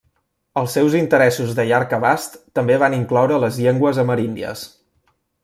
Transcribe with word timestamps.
Els 0.59 0.77
seus 0.77 0.95
interessos 0.99 1.51
de 1.59 1.65
llarg 1.71 1.93
abast 1.97 2.39
també 2.61 2.79
van 2.85 2.97
incloure 3.01 3.39
les 3.45 3.61
llengües 3.67 4.01
ameríndies. 4.07 4.67